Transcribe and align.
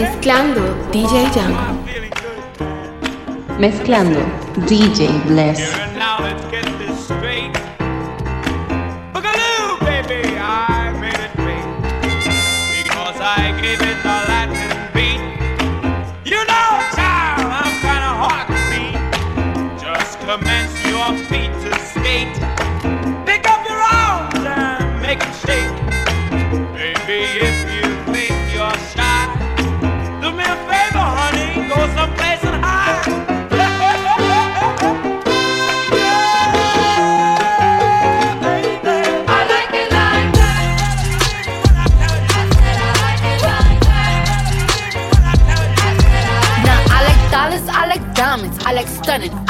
Mezclando 0.00 0.60
DJ 0.92 1.28
Django. 1.32 1.82
Mezclando 3.58 4.20
DJ 4.68 5.08
Bless. 5.26 5.74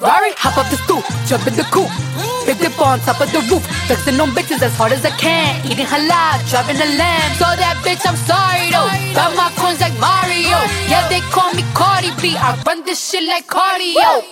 Ferrari, 0.00 0.32
hop 0.40 0.56
up 0.56 0.64
the 0.72 0.80
stoop, 0.80 1.04
jump 1.28 1.44
in 1.44 1.52
the 1.60 1.66
coupe. 1.68 1.92
Big 2.48 2.56
dip 2.56 2.72
on 2.80 2.96
top 3.04 3.20
of 3.20 3.28
the 3.36 3.44
roof, 3.52 3.60
flexing 3.84 4.16
on 4.16 4.32
bitches 4.32 4.64
as 4.64 4.72
hard 4.72 4.96
as 4.96 5.04
I 5.04 5.12
can. 5.20 5.60
Eating 5.68 5.84
halal, 5.84 6.40
driving 6.48 6.80
a 6.80 6.88
lamb. 6.96 7.36
So 7.36 7.44
that 7.44 7.76
bitch, 7.84 8.00
I'm 8.08 8.16
sorry 8.24 8.72
though. 8.72 8.88
Got 9.12 9.36
my 9.36 9.52
coins 9.60 9.84
like 9.84 9.92
Mario. 10.00 10.56
Yeah, 10.88 11.04
they 11.12 11.20
call 11.28 11.52
me 11.52 11.68
Cardi 11.76 12.16
B. 12.16 12.32
I 12.32 12.56
run 12.64 12.80
this 12.88 12.96
shit 12.96 13.28
like 13.28 13.44
cardio. 13.44 14.24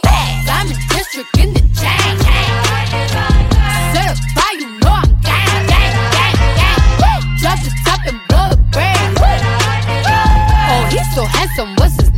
Diamond 0.49 0.81
District 0.89 1.29
in 1.37 1.53
the 1.53 1.61
chain. 1.77 2.17
Certified, 3.93 4.65
you 4.65 4.73
know 4.81 4.97
I'm 5.05 5.13
gang, 5.21 5.69
gang, 5.69 5.93
gang, 6.17 6.33
gang. 6.97 7.21
Drop 7.45 7.61
the 7.61 7.73
top 7.85 8.01
and 8.09 8.17
blow 8.25 8.57
the. 8.57 8.89
Oh, 10.65 10.81
he's 10.89 11.05
so 11.13 11.29
handsome. 11.29 11.77
What's 11.77 12.01
his 12.01 12.09
name? 12.17 12.18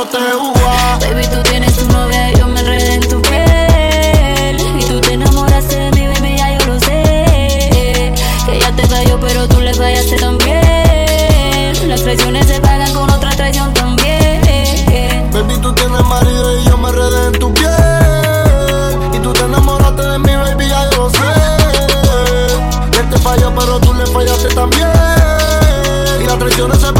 Baby, 0.00 1.26
tú 1.30 1.42
tienes 1.42 1.76
tu 1.76 1.84
novia 1.92 2.32
y 2.32 2.38
yo 2.38 2.48
me 2.48 2.60
enredé 2.60 2.94
en 2.94 3.00
tu 3.02 3.20
piel. 3.20 4.56
Y 4.78 4.84
tú 4.86 4.98
te 4.98 5.12
enamoraste 5.12 5.76
de 5.76 5.90
mi 5.90 6.06
baby, 6.06 6.38
ya 6.38 6.58
yo 6.58 6.66
lo 6.68 6.80
sé. 6.80 8.14
Que 8.46 8.56
ella 8.56 8.72
te 8.74 8.86
falló, 8.86 9.20
pero 9.20 9.46
tú 9.46 9.60
le 9.60 9.74
fallaste 9.74 10.16
también. 10.16 11.86
Las 11.86 12.02
traiciones 12.02 12.46
se 12.46 12.58
pagan 12.60 12.94
con 12.94 13.10
otra 13.10 13.28
traición 13.32 13.74
también. 13.74 14.40
Baby, 15.32 15.58
tú 15.58 15.70
tienes 15.74 16.02
marido 16.06 16.58
y 16.58 16.64
yo 16.64 16.78
me 16.78 16.90
redé 16.92 17.26
en 17.26 17.32
tu 17.34 17.52
piel. 17.52 17.70
Y 19.12 19.18
tú 19.18 19.34
te 19.34 19.44
enamoraste 19.44 20.00
de 20.00 20.18
mí, 20.18 20.34
baby, 20.34 20.66
ya 20.66 20.90
yo 20.92 20.96
lo 20.96 21.10
sé. 21.10 21.18
Él 22.98 23.10
te 23.10 23.18
falló, 23.18 23.54
pero 23.54 23.78
tú 23.80 23.92
le 23.92 24.06
fallaste 24.06 24.48
también. 24.54 24.88
Y 26.22 26.24
las 26.24 26.38
traiciones 26.38 26.78
se 26.78 26.90
pagan 26.90 26.99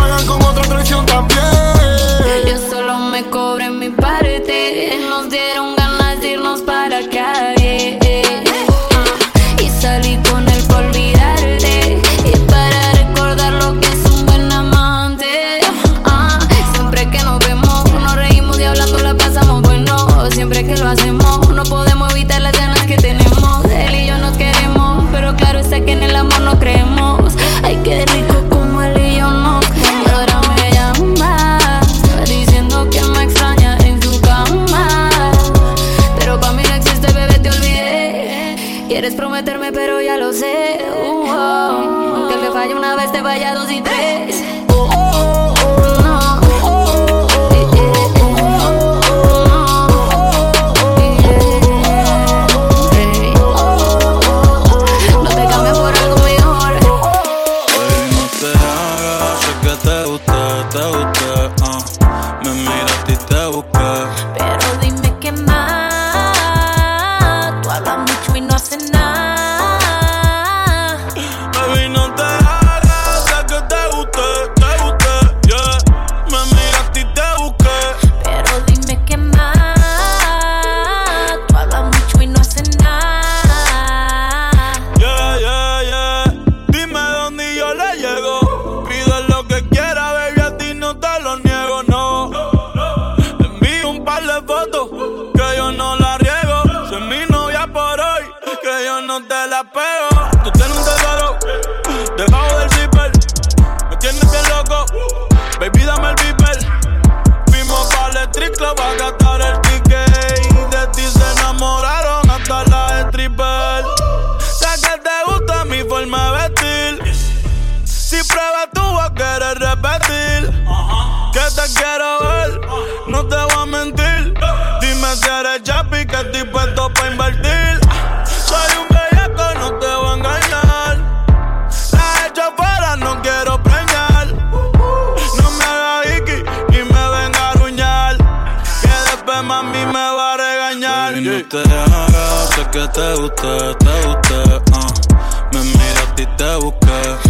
te 143.79 144.07
gusté, 144.07 144.41
uh. 144.73 145.53
Me 145.53 145.61
miraste 145.63 146.23
y 146.23 146.27
te 146.37 146.57
busqué. 146.57 147.30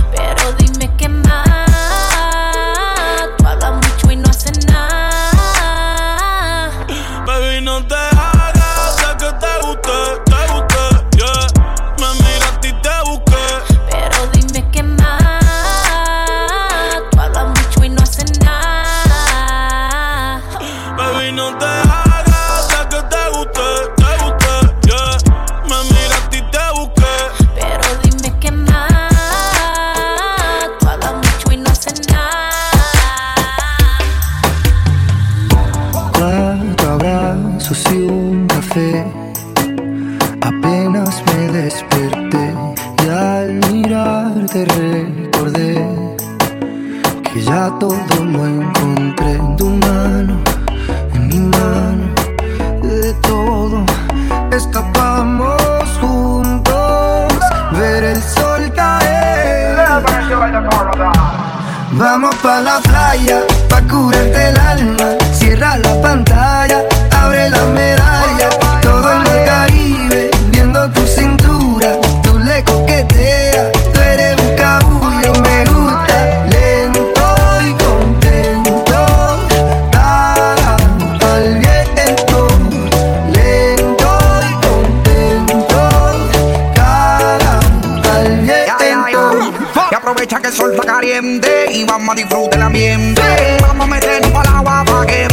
el 90.50 90.56
sol 90.56 90.72
está 90.72 90.84
caliente 90.84 91.66
y 91.70 91.84
vamos 91.84 92.08
a 92.10 92.14
disfrutar 92.16 92.58
el 92.58 92.62
ambiente. 92.62 93.22
Vamos 93.62 93.86
a 93.86 93.90
meternos 93.90 94.34
al 94.34 94.56
agua 94.56 94.84
para 94.84 95.06
que 95.06 95.28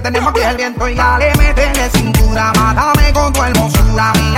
que 0.00 0.04
tenemos 0.04 0.30
aquí 0.30 0.40
es 0.40 0.46
el 0.46 0.56
viento 0.56 0.88
y 0.88 0.94
dale, 0.94 1.32
métele 1.36 1.90
cintura, 1.90 2.52
mátame 2.56 3.12
con 3.12 3.32
tu 3.32 3.42
hermosura. 3.42 4.29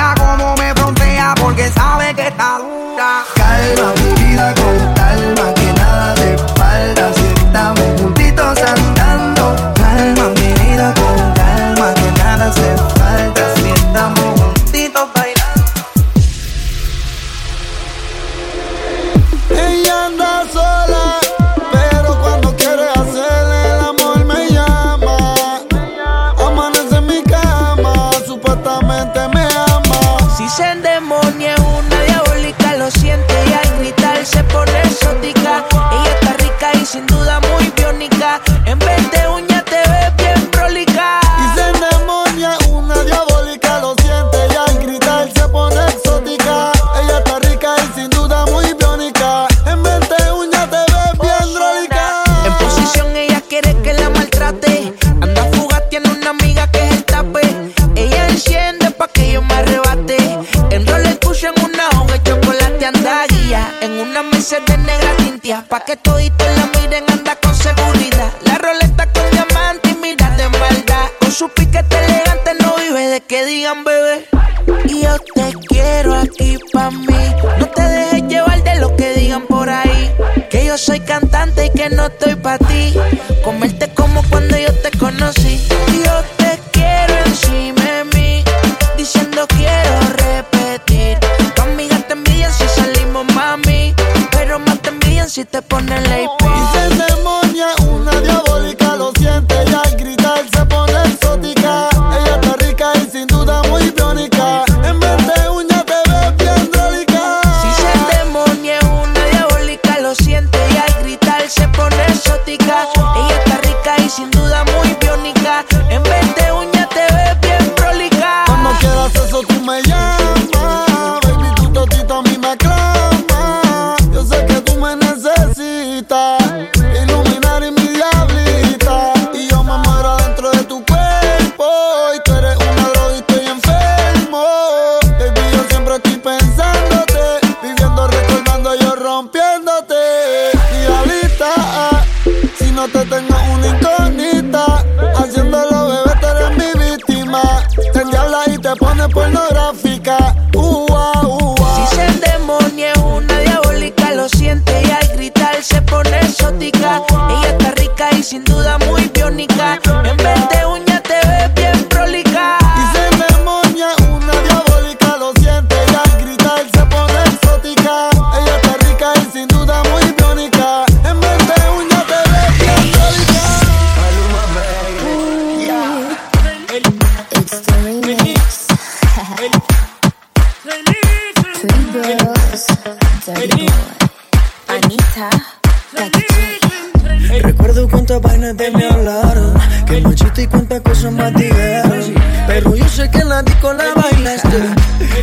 de 188.54 188.70
me 188.70 188.84
hablaron. 188.86 189.54
Que 189.86 190.00
machista 190.00 190.42
y 190.42 190.46
cuántas 190.46 190.80
cosas 190.80 191.12
más 191.12 191.34
dijeron. 191.34 192.14
Pero 192.46 192.74
yo 192.74 192.88
sé 192.88 193.10
que 193.10 193.18
en 193.18 193.28
la 193.28 193.42
disco 193.42 193.72
la 193.72 193.94
bailaste. 193.94 194.58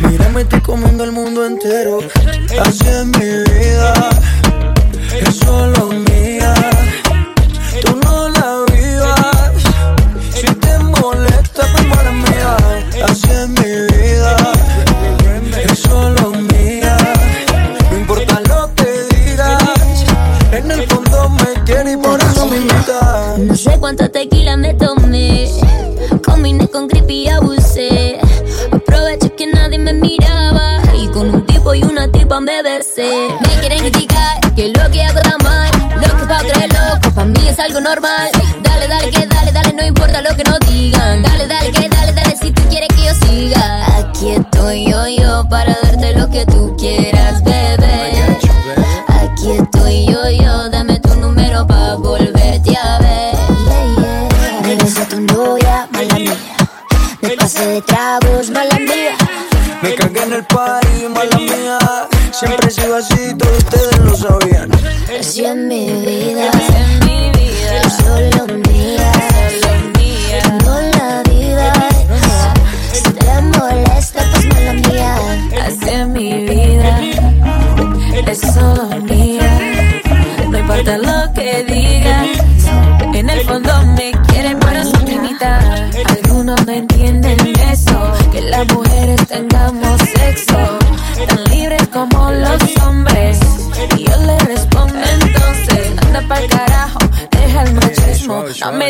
Mírame, 0.08 0.42
estoy 0.42 0.60
comiendo 0.60 1.04
el 1.04 1.12
mundo 1.12 1.46
entero. 1.46 1.98
Hace 2.60 3.04
mil 3.04 3.49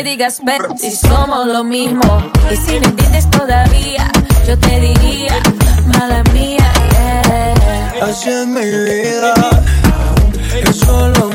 digas 0.03 0.41
pero 0.45 0.75
si 0.77 0.91
somos 0.91 1.47
lo 1.47 1.63
mismo. 1.63 2.31
Y 2.51 2.55
si 2.55 2.79
me 2.79 2.87
entiendes 2.87 3.29
todavía, 3.29 4.11
yo 4.47 4.57
te 4.57 4.79
diría, 4.79 5.33
mala 5.87 6.23
mía. 6.33 6.71
Yeah. 6.91 8.05
Así 8.05 8.29
yo 10.65 10.73
solo 10.73 11.30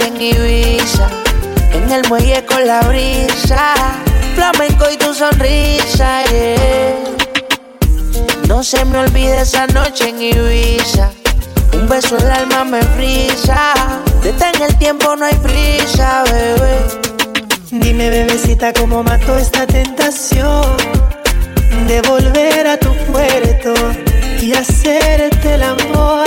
en 0.00 0.20
Ibiza, 0.20 1.08
en 1.72 1.90
el 1.90 2.06
muelle 2.08 2.44
con 2.44 2.66
la 2.66 2.80
brisa, 2.82 3.74
flamenco 4.34 4.84
y 4.92 4.96
tu 4.96 5.12
sonrisa, 5.12 6.22
No 8.46 8.62
se 8.62 8.84
me 8.84 8.98
olvide 8.98 9.40
esa 9.40 9.66
noche 9.68 10.10
en 10.10 10.22
Ibiza, 10.22 11.10
un 11.72 11.88
beso 11.88 12.16
en 12.18 12.24
el 12.26 12.30
alma 12.30 12.64
me 12.64 12.82
frisa, 12.82 13.74
detén 14.22 14.62
el 14.62 14.76
tiempo, 14.78 15.16
no 15.16 15.24
hay 15.24 15.34
prisa, 15.36 16.24
bebé. 16.24 16.78
Dime, 17.70 18.10
bebecita, 18.10 18.72
cómo 18.72 19.02
mato 19.02 19.36
esta 19.36 19.66
tentación 19.66 20.76
de 21.86 22.00
volver 22.02 22.66
a 22.66 22.78
tu 22.78 22.94
puerto 23.12 23.74
y 24.40 24.52
hacerte 24.52 25.54
el 25.54 25.62
amor 25.62 26.26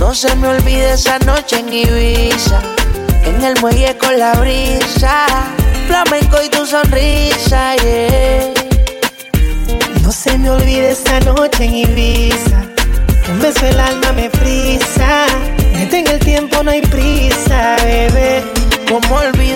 No 0.00 0.14
se 0.14 0.34
me 0.36 0.48
olvide 0.48 0.94
esa 0.94 1.18
noche 1.18 1.58
en 1.58 1.70
Ibiza, 1.70 2.58
en 3.22 3.44
el 3.44 3.60
muelle 3.60 3.98
con 3.98 4.18
la 4.18 4.32
brisa, 4.32 5.26
flamenco 5.86 6.38
y 6.42 6.48
tu 6.48 6.64
sonrisa, 6.64 7.76
yeah. 7.76 8.50
No 10.02 10.10
se 10.10 10.38
me 10.38 10.48
olvide 10.48 10.92
esa 10.92 11.20
noche 11.20 11.64
en 11.64 11.74
Ibiza, 11.74 12.62
un 13.30 13.40
beso 13.42 13.66
el 13.66 13.78
alma 13.78 14.12
me 14.14 14.30
frisa, 14.30 15.26
tenga 15.90 16.12
el 16.12 16.20
tiempo, 16.20 16.62
no 16.62 16.70
hay 16.70 16.80
prisa. 16.80 17.19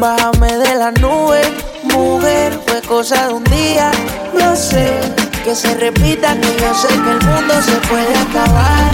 Bájame 0.00 0.56
de 0.56 0.74
la 0.74 0.90
nube, 0.92 1.42
mujer, 1.84 2.58
fue 2.66 2.80
cosa 2.82 3.28
de 3.28 3.34
un 3.34 3.44
día. 3.44 3.90
Yo 4.38 4.56
sé 4.56 5.00
que 5.44 5.54
se 5.54 5.74
repita, 5.74 6.34
que 6.40 6.56
yo 6.60 6.74
sé 6.74 6.88
que 6.88 6.94
el 6.94 7.22
mundo 7.24 7.54
se 7.62 7.72
puede 7.88 8.16
acabar. 8.16 8.90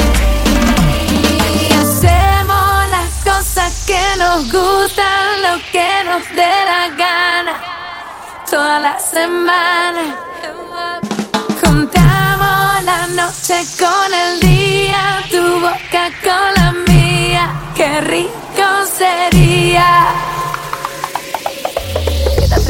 Y 1.61 1.73
hacemos 1.73 2.91
las 2.91 3.25
cosas 3.25 3.85
que 3.87 4.01
nos 4.19 4.53
gustan, 4.53 5.43
lo 5.43 5.59
que 5.73 5.89
nos 6.05 6.23
dé 6.35 6.53
la 6.67 6.89
gana, 6.97 7.61
toda 8.51 8.81
la 8.81 8.99
semana. 8.99 10.17
Contamos 11.63 12.85
la 12.85 13.07
noche 13.15 13.65
con 13.79 14.13
el 14.13 14.41
día, 14.41 15.23
tu 15.31 15.61
boca 15.61 16.11
con 16.23 16.55
la 16.57 16.73
mía, 16.87 17.51
qué 17.77 18.01
rico 18.01 18.67
sería 18.97 20.38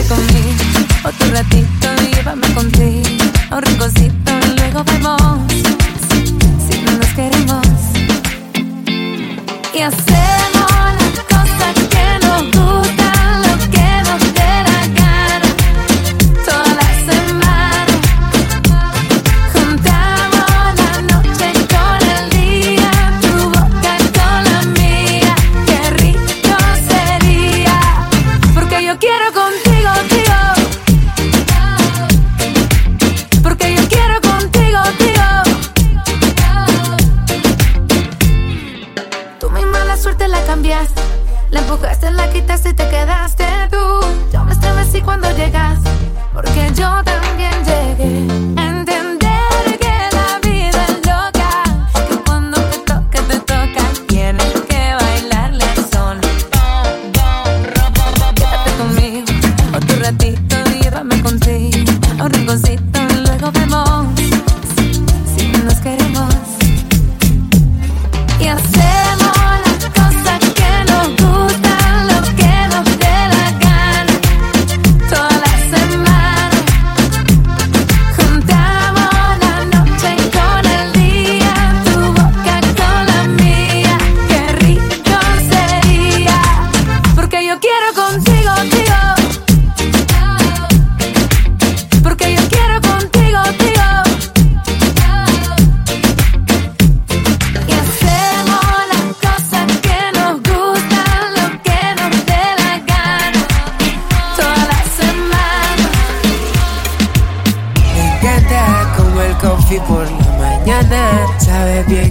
conmigo. 0.04 0.64
Otro 1.04 1.30
ratito 1.32 1.88
y 2.02 2.14
llévame 2.14 2.46
contigo. 2.54 3.24
A 3.50 3.56
un 3.56 3.62
rinconcito 3.62 4.32
luego 4.56 4.84
vemos 4.84 5.40
si 6.68 6.82
no 6.82 6.92
nos 6.92 7.08
queremos. 7.14 7.66
Y 9.74 9.80
hacemos 9.80 10.57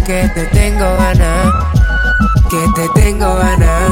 que 0.07 0.29
te 0.33 0.45
tengo 0.45 0.85
ganas 0.97 1.53
que 2.49 2.65
te 2.75 3.01
tengo 3.01 3.35
ganas. 3.35 3.91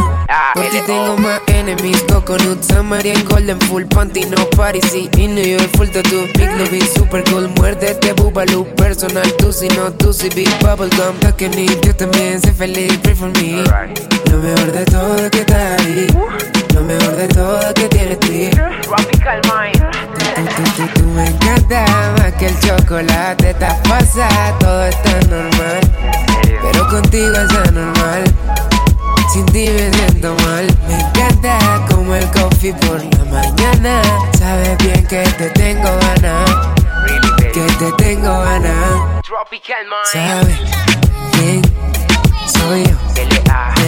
Por 0.54 0.64
ti 0.70 0.80
tengo 0.88 1.18
más 1.18 1.42
enemies, 1.48 2.02
coconut, 2.04 2.62
Samarian, 2.64 3.22
golden, 3.26 3.60
full 3.62 3.84
panty, 3.84 4.22
no 4.26 4.50
party, 4.52 4.80
sí, 4.82 5.10
in 5.18 5.36
New 5.36 5.46
York, 5.46 5.70
full 5.76 5.90
tattoo, 5.90 6.26
big 6.38 6.50
lobby, 6.58 6.80
super 6.96 7.22
cool, 7.26 7.50
muérdete, 7.58 8.14
bubaloo, 8.14 8.64
personal, 8.76 9.30
tú 9.38 9.52
si 9.52 9.68
no, 9.70 9.92
tú 9.92 10.14
si 10.14 10.30
big 10.30 10.50
bubblegum, 10.62 11.18
que 11.36 11.50
ni 11.50 11.68
yo 11.68 11.94
también 11.96 12.40
sé 12.40 12.54
feliz, 12.54 12.98
pray 13.04 13.16
for 13.16 13.30
me. 13.42 13.64
Lo 14.32 14.38
mejor 14.38 14.72
de 14.72 14.86
todo 14.86 15.30
que 15.30 15.40
está 15.40 15.76
ahí, 15.76 16.08
lo 16.74 16.82
mejor 16.82 17.16
de 17.18 17.28
todo 17.28 17.74
que 17.74 17.90
tiene 17.90 18.16
ti. 18.16 18.50
Tropical 18.84 19.42
mind. 19.44 20.25
Tú, 20.36 20.88
tú, 20.94 21.06
me 21.06 21.28
encanta 21.28 21.86
más 22.18 22.34
que 22.34 22.48
el 22.48 22.60
chocolate, 22.60 23.52
estás 23.52 23.80
pasa, 23.88 24.28
todo 24.60 24.86
está 24.86 25.20
normal, 25.30 25.80
pero 26.62 26.90
contigo 26.90 27.32
es 27.32 27.70
anormal. 27.70 28.24
Sin 29.32 29.46
ti 29.48 29.70
me 29.70 29.92
siento 29.92 30.36
mal. 30.46 30.68
Me 30.88 31.00
encanta 31.00 31.58
como 31.90 32.16
el 32.16 32.26
coffee 32.32 32.74
por 32.74 33.04
la 33.04 33.26
mañana. 33.32 34.02
Sabes 34.38 34.78
bien 34.78 35.06
que 35.08 35.24
te 35.24 35.50
tengo 35.50 35.90
ganas. 36.00 36.52
Que 37.54 37.62
te 37.62 37.92
tengo 38.04 38.42
ganas. 38.42 39.24
Sabes 40.12 40.60
quién 41.34 41.62
soy 42.48 42.86
yo. 42.86 42.96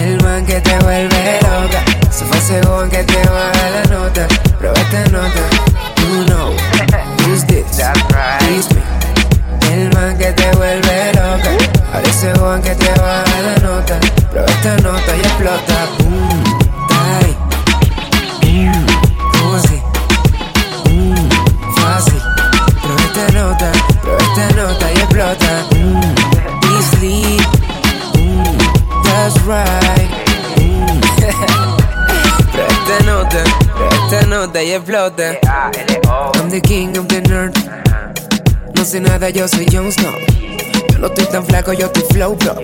El 0.02 0.22
man 0.22 0.44
que 0.44 0.60
te 0.60 0.78
vuelve 0.80 1.40
loca. 1.40 1.84
Se 2.10 2.24
fue 2.24 2.38
ese 2.38 2.60
que 2.90 3.04
te 3.04 3.28
baja 3.28 3.70
la 3.70 3.84
nota. 3.84 4.28
Prueba 4.58 4.78
esta 4.78 5.04
nota. 5.10 5.87
Who's 7.28 7.44
this? 7.44 7.78
Me. 7.78 8.82
El 9.70 9.92
man 9.94 10.16
que 10.16 10.32
te 10.32 10.50
vuelve 10.56 11.12
loca. 11.12 11.50
Ahora 11.92 12.08
ese 12.08 12.32
que 12.62 12.74
te 12.74 12.90
baja 13.00 13.42
la 13.42 13.56
nota. 13.56 14.00
Prueba 14.30 14.46
esta 14.48 14.76
nota 14.78 15.16
y 15.16 15.20
explota. 15.20 15.86
Boom, 15.98 16.44
ay. 16.90 17.36
Boom, 18.42 19.54
así. 19.56 19.82
Boom, 20.84 21.28
fácil. 21.76 22.22
Prueba 22.82 23.02
esta 23.02 23.32
nota. 23.32 23.72
Prueba 24.00 24.18
esta 24.18 24.56
nota 24.56 24.92
y 24.92 24.96
explota. 24.96 25.50
Boom, 25.70 26.14
be 26.62 26.82
sleep. 26.96 27.46
Boom, 28.14 28.58
that's 29.04 29.36
right. 29.46 29.87
Nota 34.28 34.62
y 34.62 34.72
explota. 34.72 35.38
I'm 36.34 36.50
the 36.50 36.60
king 36.60 36.96
of 36.98 37.08
the 37.08 37.22
nerd. 37.22 37.56
No 38.74 38.84
sé 38.84 39.00
nada, 39.00 39.30
yo 39.30 39.48
soy 39.48 39.66
Jon 39.72 39.90
Snow. 39.90 40.12
Yo 40.92 40.98
no 40.98 41.06
estoy 41.06 41.24
tan 41.26 41.44
flaco, 41.44 41.72
yo 41.72 41.86
estoy 41.86 42.04
flow, 42.10 42.36
bro. 42.36 42.54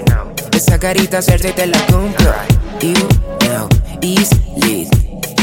Esa 0.53 0.79
carita 0.79 1.23
cerca 1.23 1.49
y 1.49 1.53
te 1.53 1.67
la 1.67 1.79
compro. 1.87 2.33
You 2.81 2.95
know, 3.41 3.69
is 4.03 4.31
lit. 4.57 4.89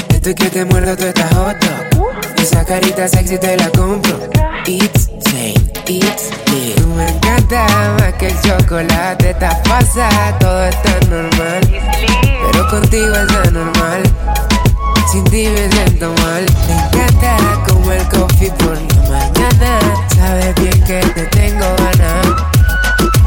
Estoy 0.09 0.35
que 0.35 0.49
te 0.49 0.63
muerdo, 0.65 0.95
tú 0.95 1.05
estás 1.05 1.33
hot 1.33 1.57
dog. 1.59 2.11
Esa 2.37 2.63
carita 2.65 3.07
sexy 3.07 3.37
te 3.37 3.57
la 3.57 3.69
compro. 3.69 4.19
It's 4.67 5.09
sane, 5.25 5.71
it's 5.87 6.29
lit. 6.51 6.75
Tú 6.75 6.87
me 6.87 7.07
encanta 7.07 7.65
más 7.99 8.13
que 8.13 8.27
el 8.27 8.41
chocolate. 8.41 9.31
Estás 9.31 9.57
pasa, 9.67 10.09
todo 10.39 10.65
está 10.65 10.99
normal. 11.09 11.61
Pero 12.51 12.67
contigo 12.69 13.15
es 13.15 13.47
anormal. 13.47 14.03
Sin 15.11 15.25
siento 15.27 16.13
mal. 16.21 16.45
Me 16.69 16.73
encanta 16.73 17.35
como 17.67 17.91
el 17.91 18.01
coffee 18.07 18.49
por 18.51 18.77
la 18.77 19.09
mañana. 19.09 19.79
Sabes 20.15 20.55
bien 20.55 20.83
que 20.85 21.01
te 21.13 21.25
tengo 21.25 21.65
ganas. 21.79 22.27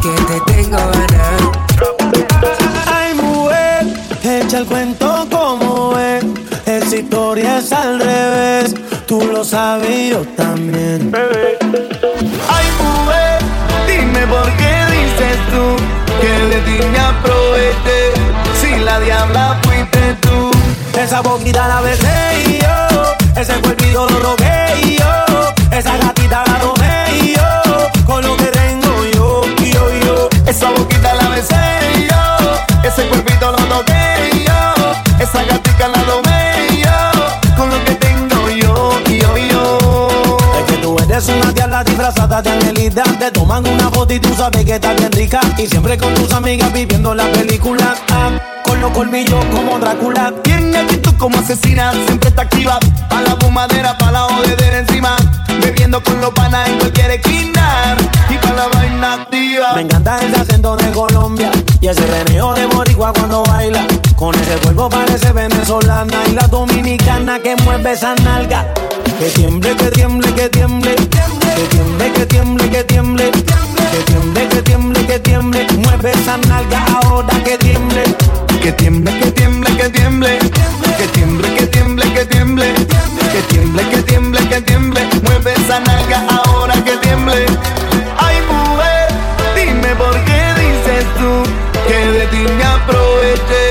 Que 0.00 0.14
te 0.24 0.52
tengo 0.52 0.78
ganas. 0.78 1.42
Ay, 2.86 3.12
mujer, 3.12 3.86
echa 4.22 4.58
el 4.60 4.64
cuento 4.64 5.26
como 5.30 5.98
es. 5.98 6.24
Esa 6.64 6.96
historia 6.96 7.58
es 7.58 7.70
al 7.70 8.00
revés. 8.00 8.74
Tú 9.06 9.20
lo 9.30 9.44
sabes 9.44 10.10
yo 10.10 10.24
también. 10.38 11.12
Ay, 12.48 12.66
mujer, 12.78 13.40
dime 13.86 14.26
por 14.26 14.50
qué 14.56 14.72
dices 14.90 15.36
tú 15.50 15.76
que 16.22 16.32
de 16.46 16.60
ti 16.62 16.86
me 16.90 16.98
aproveché. 16.98 18.14
Si 18.58 18.82
la 18.82 19.00
diabla. 19.00 19.63
Esa 21.04 21.20
boquita 21.20 21.68
la 21.68 21.82
besé 21.82 22.60
yo. 22.62 23.14
Ese 23.38 23.52
cuerpito 23.60 24.08
lo 24.08 24.20
rogué 24.20 24.96
yo. 24.98 25.52
Esa 25.70 25.98
gatita 25.98 26.42
la 26.46 26.58
tomé 26.58 27.34
yo. 27.36 28.06
Con 28.06 28.24
lo 28.24 28.34
que 28.38 28.46
tengo 28.46 29.04
yo, 29.12 29.42
yo, 29.60 29.90
yo. 30.00 30.28
Esa 30.46 30.70
boquita 30.70 31.12
la 31.12 31.28
besé 31.28 32.08
yo. 32.10 32.88
Ese 32.88 33.06
cuerpito 33.08 33.52
lo 33.52 33.58
toqué 33.66 34.30
y 34.32 34.44
yo. 34.46 35.22
Esa 35.22 35.44
gatita 35.44 35.63
una 41.84 42.10
diabla 42.10 42.14
disfrazada 42.14 42.42
de 42.42 42.50
angelita. 42.50 43.02
Te 43.18 43.30
toman 43.30 43.66
una 43.66 43.90
foto 43.90 44.14
y 44.14 44.20
tú 44.20 44.34
sabes 44.34 44.64
que 44.64 44.74
estás 44.74 44.96
bien 44.96 45.12
rica. 45.12 45.40
Y 45.58 45.66
siempre 45.66 45.98
con 45.98 46.14
tus 46.14 46.32
amigas 46.32 46.72
viviendo 46.72 47.14
la 47.14 47.30
película. 47.32 47.94
Ah, 48.10 48.30
con 48.64 48.80
los 48.80 48.90
colmillos 48.92 49.44
como 49.46 49.78
Drácula. 49.78 50.32
Tiene 50.42 50.78
actitud 50.78 51.14
como 51.18 51.38
asesina, 51.38 51.92
siempre 52.06 52.28
está 52.28 52.42
activa. 52.42 52.78
Pa' 53.08 53.20
la 53.22 53.36
fumadera, 53.36 53.96
pa' 53.98 54.10
la 54.10 54.20
jodedera 54.20 54.78
encima. 54.78 55.16
Bebiendo 55.60 56.02
con 56.02 56.20
los 56.20 56.30
panas 56.30 56.68
en 56.68 56.78
cualquier 56.78 57.10
esquina. 57.12 57.96
Y 58.28 58.38
pa' 58.38 58.52
la 58.52 58.68
vaina 58.68 59.12
activa. 59.14 59.74
Me 59.74 59.82
encanta 59.82 60.18
ese 60.18 60.40
acento 60.40 60.76
de 60.76 60.90
Colombia 60.90 61.50
y 61.80 61.88
ese 61.88 62.06
meneo 62.06 62.54
de 62.54 62.66
boricua 62.66 63.12
cuando 63.12 63.42
baila. 63.44 63.86
Con 64.16 64.34
ese 64.34 64.56
cuerpo 64.58 64.88
parece 64.88 65.32
venezolana 65.32 66.18
y 66.28 66.32
la 66.32 66.46
dominicana 66.46 67.38
que 67.40 67.56
mueve 67.56 67.92
esa 67.92 68.14
nalga. 68.16 68.72
Que 69.18 69.30
tiemble, 69.30 69.76
que 69.76 69.90
tiemble, 69.90 70.32
que 70.34 70.48
tiemble. 70.48 70.96
Que 71.54 71.66
tiemble, 71.68 72.12
que 72.12 72.26
tiemble, 72.26 72.70
que 72.70 72.84
tiemble. 72.84 73.30
Que 73.30 74.02
tiemble, 74.06 74.48
que 74.48 74.62
tiemble, 74.62 75.06
que 75.06 75.18
tiemble. 75.20 75.66
Mueve 75.78 76.10
esa 76.10 76.36
nalga 76.38 76.84
ahora 77.02 77.34
que 77.44 77.56
tiemble. 77.58 78.02
Que 78.62 78.72
tiemble, 78.72 79.18
que 79.20 79.30
tiemble, 79.30 79.76
que 79.76 79.88
tiemble. 79.90 80.38
Que 80.98 81.06
tiemble, 81.08 81.54
que 81.54 81.66
tiemble, 81.66 82.12
que 82.12 82.24
tiemble. 82.24 82.74
Que 83.32 83.42
tiemble, 83.48 83.88
que 83.88 84.02
tiemble, 84.02 84.48
que 84.48 84.60
tiemble. 84.62 85.00
Mueve 85.22 85.52
esa 85.52 85.78
nalga 85.80 86.24
ahora 86.28 86.74
que 86.84 86.96
tiemble. 86.96 87.46
Ay, 88.18 88.36
mujer, 88.50 89.08
dime 89.54 89.94
por 89.94 90.14
qué 90.24 90.40
dices 90.60 91.04
tú 91.18 91.44
que 91.86 91.98
de 92.18 92.26
ti 92.26 92.52
me 92.56 92.64
aproveché. 92.64 93.64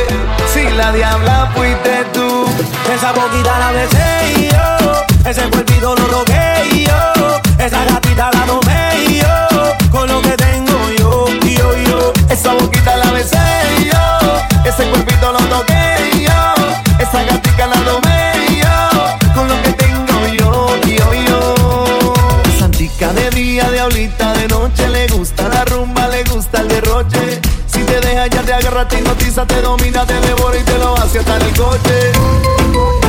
Si 0.53 0.69
la 0.77 0.91
diabla 0.93 1.51
fuiste 1.53 2.05
tú. 2.13 2.45
Esa 2.93 3.11
boquita 3.11 3.59
la 3.59 3.71
besé 3.71 4.39
y 4.39 4.49
yo. 4.51 5.29
Ese 5.29 5.41
cuerpito 5.49 5.95
lo 5.95 6.07
rogué 6.07 6.85
yo. 6.85 7.42
Esa 7.63 7.85
gatita 7.85 8.29
la 8.33 8.45
tomé 8.45 9.21
yo. 9.21 9.89
Con 9.89 10.09
lo 10.09 10.21
que 10.21 10.35
tengo 10.35 10.77
yo, 10.99 11.27
yo, 11.47 11.77
yo. 11.87 12.13
Esa 12.29 12.51
boquita 12.55 12.97
la 12.97 13.09
besé 13.11 13.37
yo. 13.85 14.69
Ese 14.69 14.83
cuerpito 14.89 15.31
lo 15.31 15.39
toqué 15.39 16.25
yo. 16.27 16.99
Esa 16.99 17.23
gatita 17.23 17.67
la 17.67 17.79
tomé 17.85 18.33
yo. 18.61 19.33
Con 19.33 19.47
lo 19.47 19.61
que 19.63 19.71
tengo 19.71 20.27
yo, 20.37 20.77
yo, 20.81 21.13
yo. 21.13 22.13
Santica 22.59 23.13
de 23.13 23.29
día, 23.29 23.71
diablita 23.71 24.33
de 24.33 24.49
noche. 24.49 24.89
Le 24.89 25.07
gusta 25.07 25.47
la 25.47 25.63
rumba, 25.63 26.09
le 26.09 26.25
gusta 26.25 26.59
el 26.59 26.67
derroche. 26.67 27.39
Si 27.67 27.79
te 27.83 28.01
deja 28.01 28.27
ya 28.27 28.41
te 28.41 28.53
agarra, 28.55 28.85
te 28.89 28.99
hipnotiza, 28.99 29.45
te 29.45 29.61
domina, 29.61 30.05
te 30.05 30.19
devora 30.19 30.57
y 30.57 30.63
te 30.63 30.77
lo 30.79 30.97
hace 30.97 31.19
hasta 31.19 31.37
el 31.37 31.55
coche. 31.55 33.02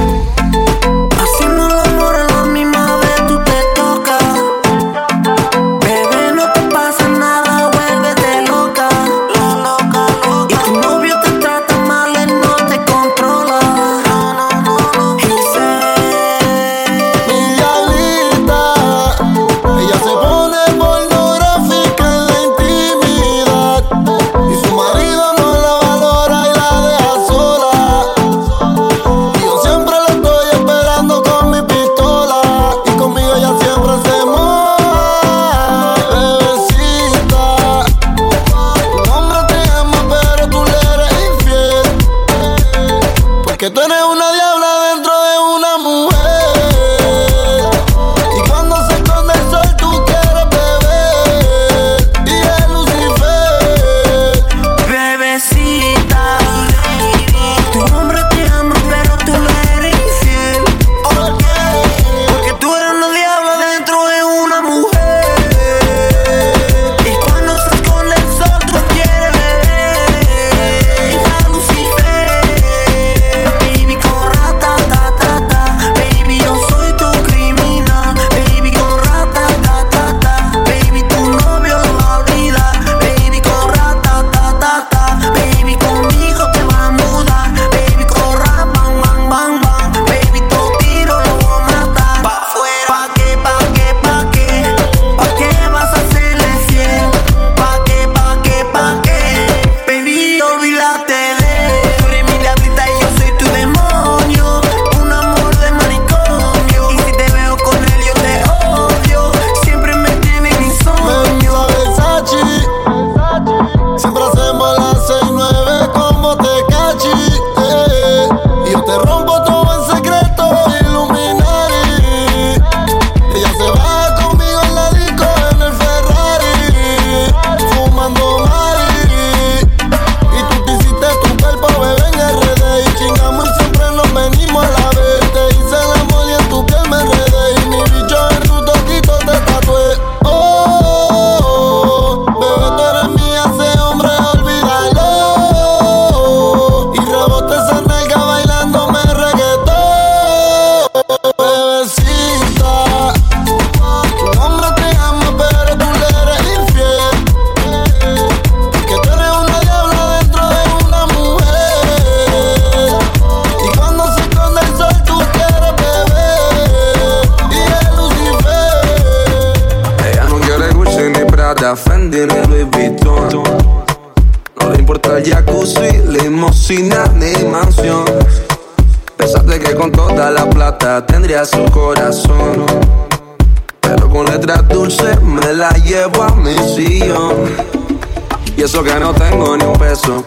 Y 188.75 188.77
eso 188.77 188.83
que 188.83 188.99
no 188.99 189.15
tengo 189.15 189.57
ni 189.57 189.65
un 189.65 189.75
peso. 189.75 190.25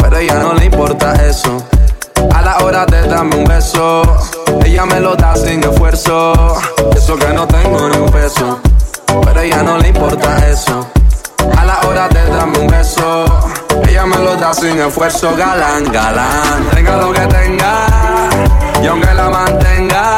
Pero 0.00 0.16
ella 0.16 0.36
no 0.36 0.54
le 0.54 0.64
importa 0.64 1.12
eso. 1.26 1.62
A 2.34 2.40
la 2.40 2.56
hora 2.64 2.86
de 2.86 3.06
darme 3.06 3.36
un 3.36 3.44
beso, 3.44 4.02
ella 4.64 4.86
me 4.86 5.00
lo 5.00 5.14
da 5.14 5.36
sin 5.36 5.62
esfuerzo. 5.62 6.32
Eso 6.96 7.14
que 7.16 7.28
no 7.34 7.46
tengo 7.46 7.86
ni 7.90 7.98
un 7.98 8.10
peso. 8.10 8.58
Pero 9.26 9.38
ella 9.38 9.62
no 9.62 9.76
le 9.76 9.88
importa 9.88 10.48
eso. 10.48 10.88
A 11.58 11.64
la 11.66 11.78
hora 11.86 12.08
de 12.08 12.26
darme 12.30 12.58
un 12.60 12.68
beso, 12.68 13.26
ella 13.86 14.06
me 14.06 14.16
lo 14.16 14.34
da 14.36 14.54
sin 14.54 14.80
esfuerzo. 14.80 15.36
Galán, 15.36 15.84
galán, 15.92 16.64
tenga 16.72 16.96
lo 16.96 17.12
que 17.12 17.26
tenga. 17.26 17.86
Y 18.82 18.86
aunque 18.86 19.12
la 19.12 19.28
mantenga, 19.28 20.16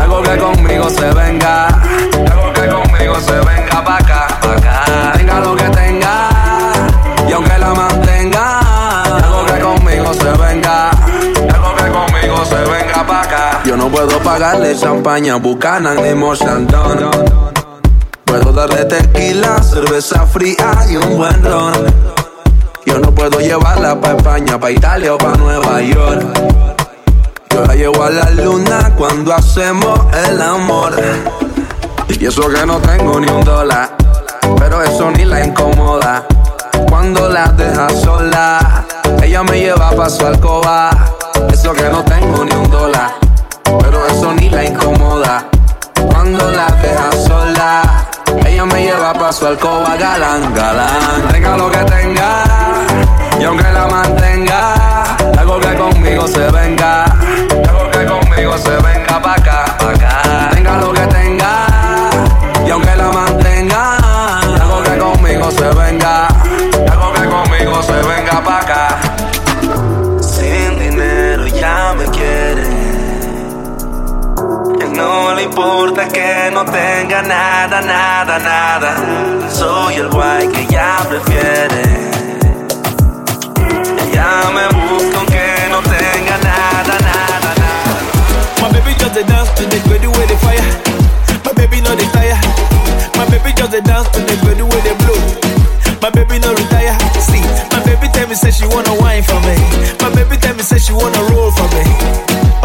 algo 0.00 0.22
que 0.22 0.38
conmigo 0.38 0.88
se 0.88 1.12
venga. 1.12 1.66
Algo 1.66 2.52
que 2.54 2.66
conmigo 2.66 3.20
se 3.20 3.32
venga 3.40 3.84
pa' 3.84 3.96
acá, 3.96 4.26
pa' 4.40 4.52
acá. 4.52 5.12
Tenga 5.18 5.40
lo 5.40 5.54
que 5.54 5.64
tenga. 5.64 5.93
Yo 13.64 13.76
no 13.76 13.88
puedo 13.88 14.18
pagarle 14.20 14.76
champaña, 14.76 15.36
bucana 15.36 15.94
ni 15.94 16.14
Mochandon. 16.14 17.10
Puedo 18.24 18.52
darle 18.52 18.84
tequila, 18.84 19.62
cerveza 19.62 20.26
fría 20.26 20.76
y 20.90 20.96
un 20.96 21.16
buen 21.16 21.42
ron. 21.42 21.72
Yo 22.84 22.98
no 22.98 23.14
puedo 23.14 23.40
llevarla 23.40 23.98
pa' 23.98 24.12
España, 24.12 24.58
pa' 24.60 24.70
Italia 24.70 25.14
o 25.14 25.18
pa' 25.18 25.36
Nueva 25.38 25.80
York. 25.80 26.22
Yo 27.50 27.64
la 27.64 27.74
llevo 27.74 28.02
a 28.02 28.10
la 28.10 28.30
luna 28.30 28.92
cuando 28.96 29.32
hacemos 29.32 29.98
el 30.26 30.42
amor. 30.42 30.94
Y 32.08 32.26
eso 32.26 32.48
que 32.48 32.66
no 32.66 32.78
tengo 32.78 33.18
ni 33.18 33.30
un 33.30 33.44
dólar, 33.44 33.96
pero 34.58 34.82
eso 34.82 35.10
ni 35.10 35.24
la 35.24 35.44
incomoda. 35.44 36.26
Cuando 36.88 37.28
la 37.28 37.48
deja 37.48 37.88
sola, 37.90 38.84
ella 39.22 39.42
me 39.42 39.58
lleva 39.58 39.90
pa' 39.90 40.10
su 40.10 40.26
alcoba. 40.26 40.90
Eso 41.50 41.72
que 41.72 41.88
no 41.88 42.02
tengo 42.04 42.44
ni 42.44 42.54
un 42.54 42.70
dólar, 42.70 43.14
pero 43.64 44.06
eso 44.06 44.32
ni 44.34 44.48
la 44.50 44.64
incomoda. 44.64 45.44
Cuando 46.06 46.50
la 46.50 46.66
deja 46.66 47.12
sola, 47.26 47.82
ella 48.46 48.64
me 48.64 48.82
lleva 48.82 49.12
pa' 49.12 49.32
su 49.32 49.46
alcoba, 49.46 49.96
galán, 49.96 50.54
galán. 50.54 51.28
Tenga 51.30 51.56
lo 51.56 51.70
que 51.70 51.78
tenga, 51.84 52.44
y 53.40 53.44
aunque 53.44 53.70
la 53.72 53.86
mantenga, 53.86 54.74
algo 55.38 55.58
que 55.60 55.74
conmigo 55.74 56.26
se 56.26 56.50
venga. 56.50 57.04
Algo 57.04 57.90
que 57.90 58.04
conmigo 58.06 58.58
se 58.58 58.70
venga 58.70 59.20
pa' 59.22 59.34
acá, 59.34 59.76
pa' 59.78 59.90
acá. 59.90 60.50
Tenga 60.52 60.76
lo 60.78 60.92
que 60.92 61.06
tenga, 61.06 61.66
y 62.66 62.70
aunque 62.70 62.96
la 62.96 63.08
mantenga, 63.10 63.98
algo 64.60 64.82
que 64.82 64.98
conmigo 64.98 65.50
se 65.50 65.68
venga. 65.70 66.28
Algo 66.90 67.12
que 67.12 67.24
conmigo 67.28 67.82
se 67.82 67.92
venga 67.92 68.42
pa' 68.42 68.58
acá. 68.60 69.13
Tenga 77.06 77.22
nada, 77.22 77.80
nada, 77.82 78.38
nada. 78.38 79.50
Soy 79.50 79.96
el 79.96 80.08
guay 80.08 80.48
que 80.48 80.62
ella 80.62 80.96
prefiere. 81.08 81.82
Ella 84.08 84.50
me 84.54 84.64
busca 84.80 85.18
aunque 85.18 85.44
no 85.70 85.80
tenga 85.82 86.38
nada, 86.42 86.94
nada, 87.00 87.50
nada. 87.60 88.62
My 88.62 88.68
baby 88.72 88.94
just 88.98 89.16
a 89.16 89.22
dance 89.24 89.50
to 89.56 89.66
the 89.66 89.80
gritty 89.86 90.06
with 90.06 90.28
the 90.28 90.36
fire. 90.38 90.64
My 91.44 91.52
baby 91.52 91.82
no 91.82 91.94
dey 91.94 92.08
tire. 92.12 92.40
My 93.18 93.26
baby 93.28 93.52
just 93.54 93.74
a 93.74 93.82
dance 93.82 94.08
to 94.10 94.20
the 94.20 94.36
gritty 94.42 94.62
with 94.62 94.84
the 94.84 94.94
blow. 95.04 95.20
My 96.00 96.08
baby 96.10 96.38
no 96.38 96.54
retire. 96.54 96.96
See, 97.20 97.42
my 97.72 97.84
baby 97.84 98.08
tell 98.14 98.28
me 98.28 98.34
say 98.34 98.50
she 98.50 98.66
wanna 98.66 98.94
wine 98.98 99.22
for 99.22 99.40
me. 99.44 99.56
My 100.00 100.08
baby 100.14 100.36
tell 100.38 100.54
me 100.54 100.62
say 100.62 100.78
she 100.78 100.92
wanna 100.94 101.20
roll 101.32 101.50
for 101.52 101.68
me. 101.76 101.84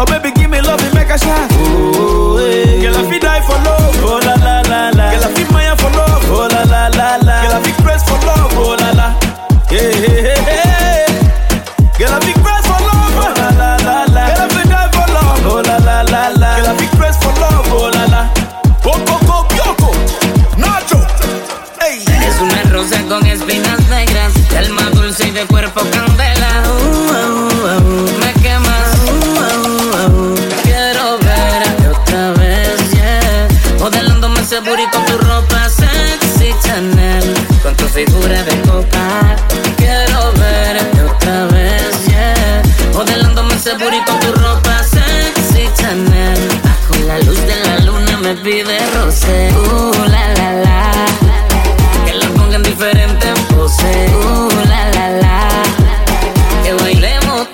Oh 0.00 0.06
baby 0.08 0.30
give 0.32 0.48
me 0.48 0.60
love 0.62 0.80
and 0.82 0.94
make 0.94 1.10
a 1.10 1.18
shot. 1.18 1.49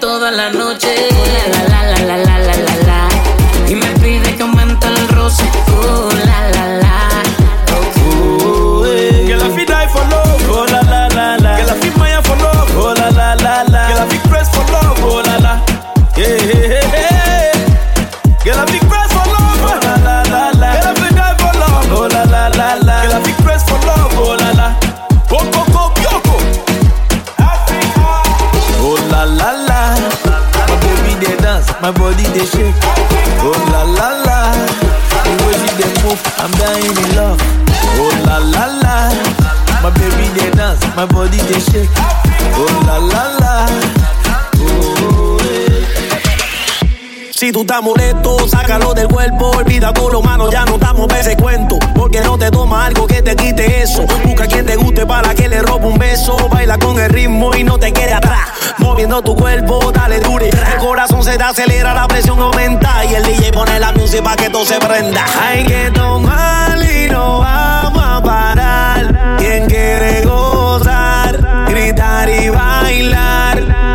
Toda 0.06 0.30
la 0.30 0.50
noche. 0.50 1.75
Molesto, 47.80 48.48
sácalo 48.48 48.94
del 48.94 49.06
cuerpo. 49.06 49.50
Olvida 49.50 49.92
con 49.92 50.10
lo 50.12 50.22
malo, 50.22 50.50
ya 50.50 50.64
no 50.64 50.78
damos 50.78 51.12
ese 51.14 51.36
cuento. 51.36 51.78
Porque 51.94 52.20
no 52.20 52.38
te 52.38 52.50
toma 52.50 52.86
algo 52.86 53.06
que 53.06 53.20
te 53.22 53.36
quite 53.36 53.82
eso. 53.82 54.06
Busca 54.24 54.46
quien 54.46 54.64
te 54.64 54.76
guste 54.76 55.04
para 55.04 55.34
que 55.34 55.48
le 55.48 55.60
robe 55.60 55.86
un 55.86 55.98
beso. 55.98 56.36
Baila 56.48 56.78
con 56.78 56.98
el 56.98 57.10
ritmo 57.10 57.54
y 57.54 57.64
no 57.64 57.78
te 57.78 57.92
quede 57.92 58.14
atrás. 58.14 58.48
Moviendo 58.78 59.20
tu 59.22 59.36
cuerpo, 59.36 59.92
dale 59.92 60.20
dure. 60.20 60.48
El 60.48 60.78
corazón 60.78 61.22
se 61.22 61.36
te 61.36 61.44
acelera, 61.44 61.92
la 61.92 62.08
presión 62.08 62.40
aumenta. 62.40 63.04
Y 63.04 63.14
el 63.14 63.24
DJ 63.24 63.52
pone 63.52 63.78
la 63.78 63.92
música 63.92 64.22
para 64.22 64.36
que 64.36 64.48
todo 64.48 64.64
se 64.64 64.78
prenda. 64.78 65.24
Hay 65.42 65.64
que 65.64 65.90
tomar 65.92 66.78
y 66.82 67.10
no 67.10 67.40
vamos 67.40 68.02
a 68.02 68.22
parar. 68.22 69.36
Quien 69.38 69.66
quiere 69.66 70.24
gozar, 70.24 71.66
gritar 71.68 72.28
y 72.28 72.48
bailar. 72.48 73.85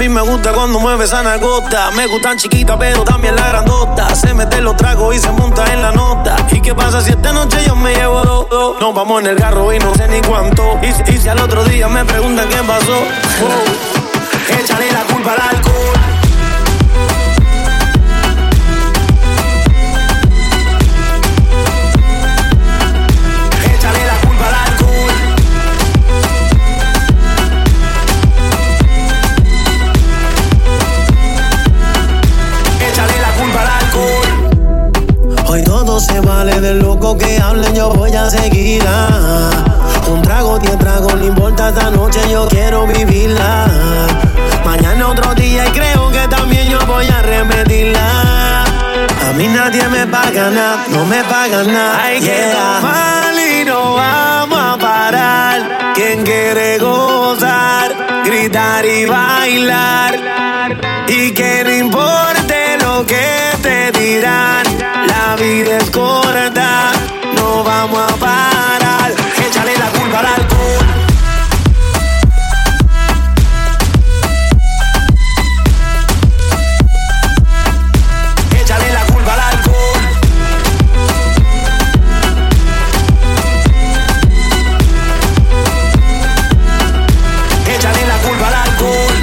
Mí 0.00 0.08
me 0.08 0.22
gusta 0.22 0.52
cuando 0.54 0.80
mueve 0.80 1.04
esa 1.04 1.22
nalgota. 1.22 1.90
Me 1.90 2.06
gustan 2.06 2.38
chiquitas, 2.38 2.78
pero 2.78 3.04
también 3.04 3.36
la 3.36 3.48
grandota. 3.48 4.14
Se 4.14 4.32
mete 4.32 4.62
los 4.62 4.74
tragos 4.74 5.14
y 5.14 5.18
se 5.18 5.30
monta 5.30 5.70
en 5.74 5.82
la 5.82 5.92
nota. 5.92 6.36
¿Y 6.50 6.62
qué 6.62 6.74
pasa 6.74 7.02
si 7.02 7.10
esta 7.10 7.32
noche 7.32 7.58
yo 7.66 7.76
me 7.76 7.94
llevo 7.94 8.22
dos? 8.22 8.80
Nos 8.80 8.94
vamos 8.94 9.20
en 9.20 9.26
el 9.26 9.36
carro 9.36 9.70
y 9.74 9.78
no 9.78 9.94
sé 9.94 10.08
ni 10.08 10.22
cuánto. 10.22 10.78
Y, 10.82 11.12
y 11.12 11.18
si 11.18 11.28
al 11.28 11.38
otro 11.40 11.64
día 11.64 11.86
me 11.88 12.02
preguntan 12.06 12.48
qué 12.48 12.56
pasó, 12.66 12.98
wow. 13.40 14.58
échale 14.58 14.90
la 14.90 15.02
culpa 15.02 15.32
al 15.32 15.56
alcohol. 15.56 15.89
Yo 38.30 38.38
voy 38.38 38.38
a 38.38 38.42
seguirla. 38.42 39.50
Un 40.08 40.22
trago, 40.22 40.58
diez 40.58 40.78
tragos, 40.78 41.14
no 41.14 41.26
importa 41.26 41.68
esta 41.68 41.90
noche, 41.90 42.20
yo 42.30 42.46
quiero 42.48 42.86
vivirla. 42.86 43.66
Mañana 44.64 45.08
otro 45.08 45.34
día 45.34 45.66
y 45.66 45.70
creo 45.70 46.10
que 46.10 46.28
también 46.28 46.68
yo 46.68 46.78
voy 46.86 47.06
a 47.06 47.22
repetirla. 47.22 48.64
A 49.28 49.32
mí 49.36 49.46
nadie 49.48 49.88
me 49.88 50.06
paga 50.06 50.50
nada, 50.50 50.84
no 50.90 51.04
me 51.06 51.22
paga 51.24 51.62
nada. 51.64 52.02
Hay 52.02 52.20
que 52.20 52.52
tomar 52.52 53.34
y 53.34 53.64
no 53.64 53.94
vamos 53.94 54.58
a 54.58 54.78
parar. 54.78 55.92
Quien 55.94 56.24
quiere 56.24 56.78
gozar, 56.78 57.94
gritar 58.24 58.84
y 58.84 59.06
bailar. 59.06 60.18
Y 61.08 61.32
que 61.32 61.64
no 61.64 61.72
importe 61.72 62.78
lo 62.82 63.04
que 63.06 63.26
te 63.62 63.92
dirán, 63.98 64.64
la 65.06 65.36
vida 65.36 65.78
es 65.78 65.90
corta, 65.90 66.92
no 67.40 67.64
vamos 67.64 68.00
a 68.00 68.16
parar. 68.16 69.12
Échale 69.46 69.76
la 69.76 69.88
culpa 69.98 70.18
al 70.20 70.26
alcohol. 70.26 70.86
Échale 78.60 78.88
la 78.92 79.04
culpa 79.12 79.32
al 79.34 79.40
alcohol. 79.50 80.02
Échale 87.74 88.02
la 88.12 88.18
culpa 88.26 88.46
al 88.48 88.54
alcohol. 88.66 89.16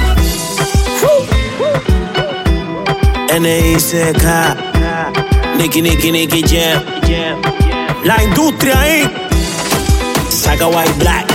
N.I.C.K. 3.30 4.24
Nicky, 5.58 6.42
Jam. 6.42 7.07
La 8.08 8.24
industria 8.24 8.80
ahí. 8.80 9.06
Saga 10.30 10.66
White 10.66 10.94
Black. 10.98 11.26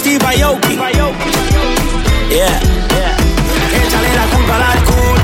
Steve 0.00 0.26
Aoki. 0.26 0.74
Yeah. 2.28 2.58
Échale 3.78 4.10
la 4.16 4.26
culpa 4.34 4.56
al 4.56 4.62
alcohol. 4.62 5.18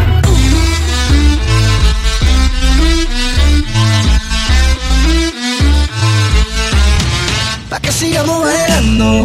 Pa' 7.68 7.80
que 7.80 7.90
sigamos 7.90 8.44
bailando. 8.44 9.22